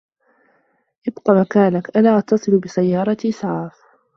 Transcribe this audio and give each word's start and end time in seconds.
ابقَ 1.07 1.31
مكانك. 1.31 1.97
أنا 1.97 2.17
أتّصل 2.17 2.59
بسيّارة 2.59 3.17
إسعاف. 3.25 3.79